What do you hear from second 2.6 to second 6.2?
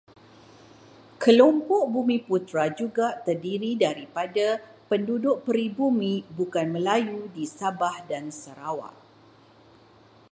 juga terdiri daripada penduduk peribumi